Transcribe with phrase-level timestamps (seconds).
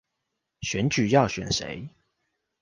[0.63, 1.91] 選舉要選誰